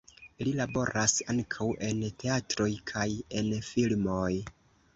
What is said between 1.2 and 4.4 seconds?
ankaŭ en teatroj kaj en filmoj.